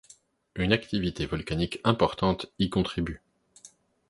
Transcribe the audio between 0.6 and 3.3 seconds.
activité volcanique importante y contribue.